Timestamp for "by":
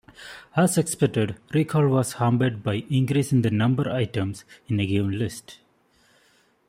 2.63-2.83